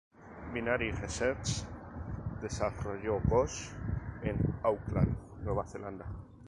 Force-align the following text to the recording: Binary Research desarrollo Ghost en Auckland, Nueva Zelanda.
Binary 0.51 0.89
Research 0.93 1.61
desarrollo 2.41 3.21
Ghost 3.29 3.73
en 4.23 4.55
Auckland, 4.63 5.15
Nueva 5.43 5.67
Zelanda. 5.67 6.07